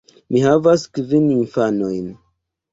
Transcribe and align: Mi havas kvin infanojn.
Mi 0.35 0.39
havas 0.45 0.85
kvin 0.97 1.29
infanojn. 1.37 2.13